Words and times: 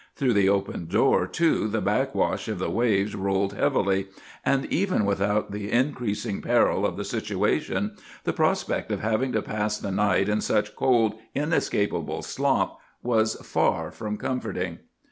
Through 0.15 0.33
the 0.33 0.49
open 0.49 0.87
door, 0.87 1.27
too, 1.27 1.67
the 1.67 1.79
back 1.79 2.15
wash 2.15 2.47
of 2.47 2.57
the 2.57 2.71
waves 2.71 3.13
rolled 3.13 3.53
heavily; 3.53 4.07
and 4.43 4.65
even 4.73 5.05
without 5.05 5.51
the 5.51 5.71
increasing 5.71 6.41
peril 6.41 6.87
of 6.87 6.97
the 6.97 7.05
situation, 7.05 7.95
the 8.23 8.33
prospect 8.33 8.91
of 8.91 9.01
having 9.01 9.31
to 9.33 9.43
pass 9.43 9.77
the 9.77 9.91
night 9.91 10.27
in 10.27 10.41
such 10.41 10.75
cold, 10.75 11.19
inescapable 11.35 12.23
slop 12.23 12.79
was 13.03 13.35
far 13.43 13.91
from 13.91 14.17
comforting. 14.17 14.79